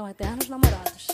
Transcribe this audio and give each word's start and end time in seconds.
são 0.00 0.08
eternos 0.08 0.48
namorados. 0.48 1.08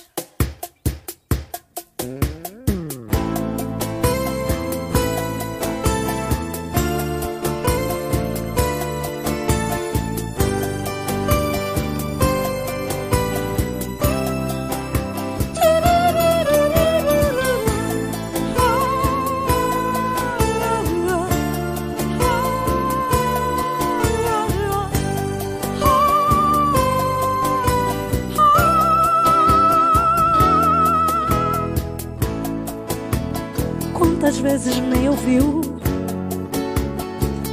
Vezes 34.48 34.78
nem 34.78 35.09
ouviu? 35.09 35.60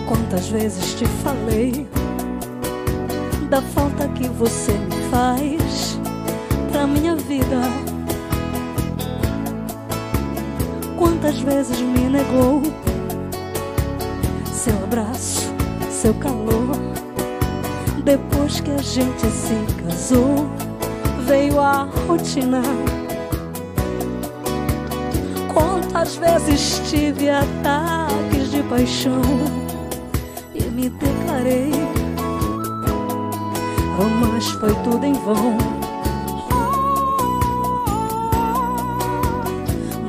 Quantas 0.07 0.47
vezes 0.49 0.93
te 0.93 1.07
falei 1.23 1.87
da 3.49 3.63
falta 3.63 4.07
que 4.09 4.29
você 4.29 4.73
me 4.73 5.09
faz 5.09 5.99
pra 6.71 6.85
minha 6.85 7.15
vida? 7.15 7.61
Quantas 10.95 11.39
vezes 11.39 11.79
me 11.81 12.09
negou 12.09 12.61
seu 14.45 14.75
abraço, 14.83 15.51
seu 15.89 16.13
calor? 16.13 16.77
Depois 18.03 18.59
que 18.59 18.69
a 18.69 18.81
gente 18.83 19.25
se 19.31 19.55
casou, 19.83 20.47
veio 21.25 21.59
a 21.59 21.89
rotina. 22.07 22.61
Quantas 26.03 26.17
vezes 26.17 26.81
tive 26.89 27.29
ataques 27.29 28.51
de 28.51 28.61
paixão 28.63 29.21
e 30.53 30.61
me 30.63 30.89
declarei, 30.89 31.71
oh, 33.97 34.09
mas 34.19 34.49
foi 34.49 34.75
tudo 34.83 35.05
em 35.05 35.13
vão. 35.13 35.57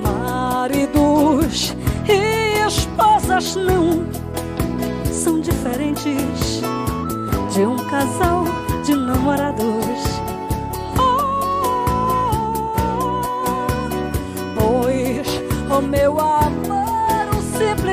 Maridos 0.02 1.76
e 2.08 2.66
esposas 2.66 3.54
não 3.54 4.04
são 5.12 5.38
diferentes 5.38 6.60
de 7.52 7.60
um 7.60 7.76
casal 7.88 8.42
de 8.84 8.96
namorados. 8.96 9.93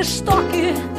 Um 0.02 0.91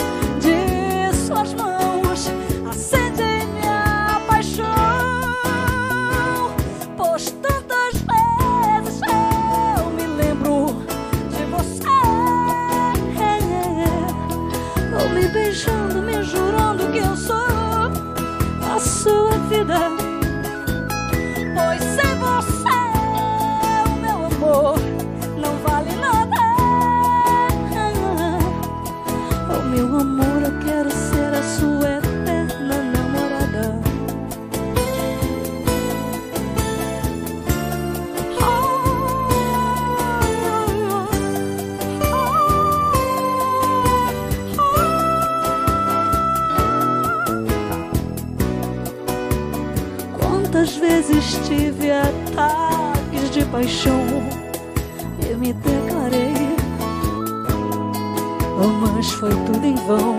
vezes 51.23 51.49
tive 51.49 51.91
ataques 51.91 53.31
de 53.31 53.45
paixão 53.47 54.03
e 55.21 55.35
me 55.37 55.53
declarei, 55.53 56.57
oh, 58.59 58.93
mas 58.95 59.11
foi 59.13 59.31
tudo 59.31 59.65
em 59.65 59.75
vão. 59.75 60.19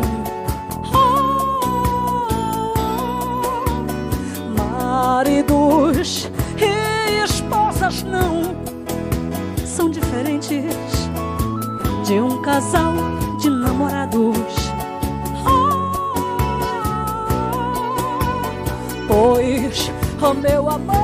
Maridos 4.57 6.29
e 6.57 7.23
esposas 7.23 8.03
não 8.03 8.55
são 9.65 9.89
diferentes 9.89 11.09
de 12.05 12.13
um 12.19 12.41
casal 12.41 12.93
Pois 20.23 20.37
o 20.37 20.39
meu 20.39 20.69
amor, 20.69 20.95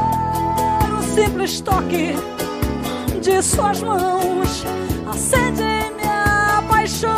o 0.97 1.03
simples 1.13 1.59
toque 1.59 2.13
de 3.22 3.41
suas 3.41 3.81
mãos 3.81 4.63
acende 5.12 5.91
minha 5.97 6.63
paixão. 6.69 7.12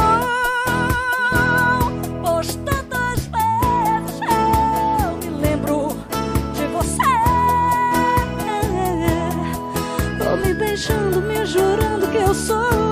Pois 2.24 2.56
tantas 2.56 3.30
vezes 3.30 4.20
eu 5.04 5.16
me 5.18 5.30
lembro 5.42 5.90
de 6.56 6.66
você, 6.74 7.14
Tô 10.18 10.38
me 10.38 10.56
beijando, 10.56 11.22
me 11.22 11.46
jurando 11.46 12.10
que 12.12 12.18
eu 12.18 12.34
sou 12.34 12.91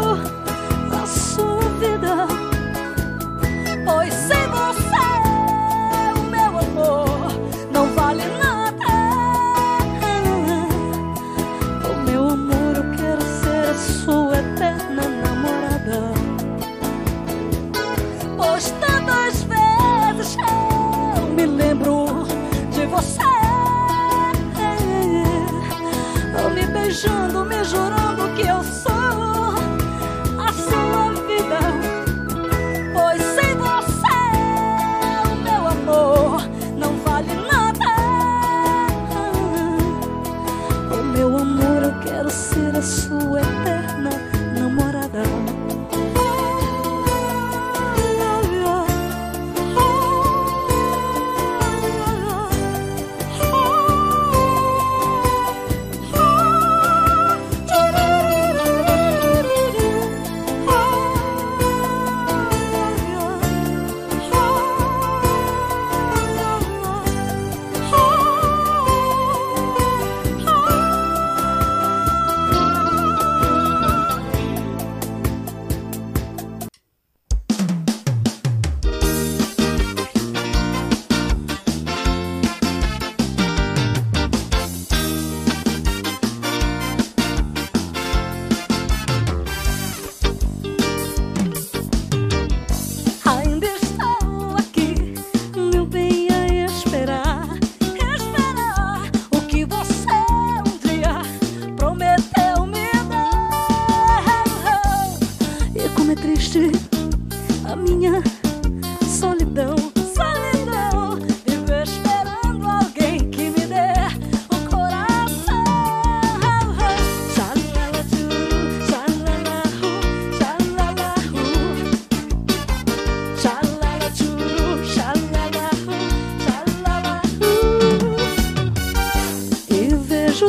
Eu 27.02 27.29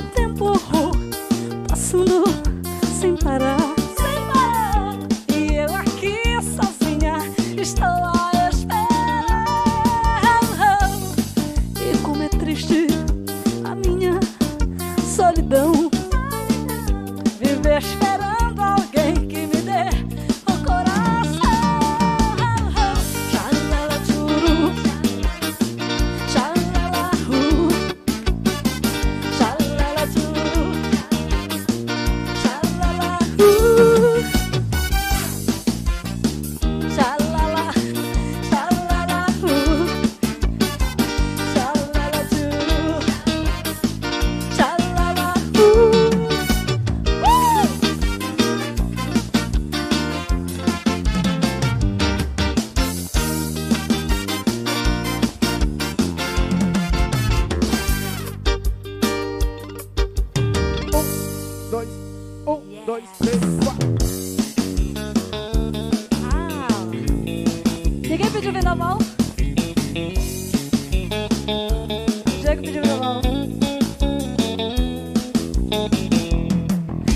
tempo 0.03 0.53
passando 1.69 2.25
sem 3.01 3.17
parar. 3.17 3.59
Sem 3.59 3.67
parar. 3.67 3.80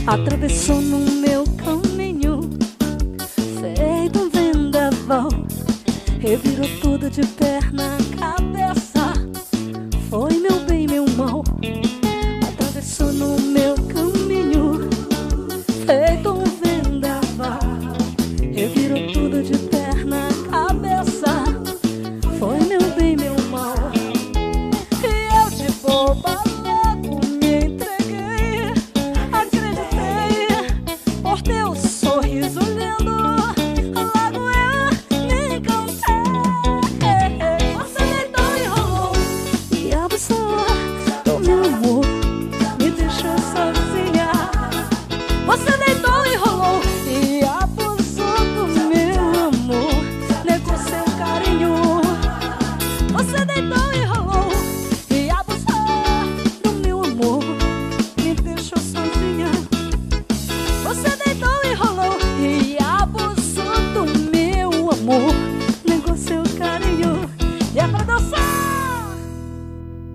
atravessou 0.06 0.82
no 0.82 0.98
meu 0.98 1.44
caminho, 1.56 2.50
feito 3.60 4.18
um 4.18 4.30
vendaval, 4.30 5.28
revirou 6.20 6.68
tudo 6.82 7.08
de 7.08 7.26
perna 7.26 7.96
cabeça. 8.18 9.14
Foi 10.10 10.34
meu 10.34 10.60
bem, 10.66 10.86
meu 10.86 11.06
mal, 11.16 11.42
atravessou 12.48 13.12
no 13.12 13.40
meu 13.40 13.74
caminho, 13.74 14.90
feito 15.86 16.30
um 16.30 16.44
vendaval, 16.62 17.60
revirou 18.52 19.10
tudo 19.12 19.42
de 19.42 19.56
perna 19.68 20.28
cabeça. 20.50 21.44
Foi 22.38 22.58
meu 22.60 22.82
bem, 22.94 23.16
meu 23.16 23.34
mal, 23.50 23.74
e 25.02 25.34
eu 25.34 25.50
de 25.50 25.72
boba. 25.80 26.53